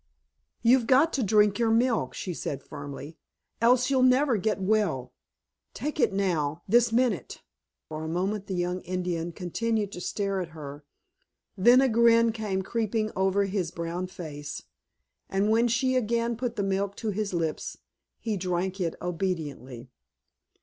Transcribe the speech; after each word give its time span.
"You've 0.63 0.87
got 0.87 1.13
to 1.13 1.21
drink 1.21 1.59
your 1.59 1.69
milk," 1.69 2.15
she 2.15 2.33
said 2.33 2.63
firmly, 2.63 3.19
"else 3.61 3.91
you'll 3.91 4.01
never 4.01 4.35
get 4.37 4.59
well. 4.59 5.13
Take 5.75 5.99
it 5.99 6.11
now, 6.11 6.63
this 6.67 6.91
minute!" 6.91 7.43
For 7.87 8.03
a 8.03 8.07
moment 8.07 8.47
the 8.47 8.55
young 8.55 8.81
Indian 8.81 9.31
continued 9.31 9.91
to 9.91 10.01
stare 10.01 10.41
at 10.41 10.47
her, 10.57 10.83
then 11.55 11.81
a 11.81 11.87
grin 11.87 12.31
came 12.31 12.63
creeping 12.63 13.11
over 13.15 13.45
his 13.45 13.69
brown 13.69 14.07
face, 14.07 14.63
and 15.29 15.51
when 15.51 15.67
she 15.67 15.95
again 15.95 16.35
put 16.35 16.55
the 16.55 16.63
milk 16.63 16.95
to 16.95 17.11
his 17.11 17.31
lips 17.31 17.77
he 18.17 18.37
drank 18.37 18.81
it 18.81 18.95
obediently. 19.03 19.91